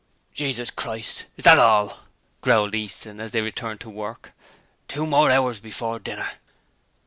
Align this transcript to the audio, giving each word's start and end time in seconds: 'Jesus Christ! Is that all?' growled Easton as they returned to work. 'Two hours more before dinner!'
'Jesus 0.33 0.71
Christ! 0.71 1.25
Is 1.37 1.43
that 1.43 1.59
all?' 1.59 1.99
growled 2.41 2.73
Easton 2.73 3.19
as 3.19 3.33
they 3.33 3.41
returned 3.43 3.81
to 3.81 3.89
work. 3.91 4.33
'Two 4.87 5.03
hours 5.15 5.29
more 5.29 5.61
before 5.61 5.99
dinner!' 5.99 6.39